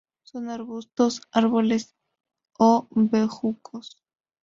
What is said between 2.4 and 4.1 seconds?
o bejucos.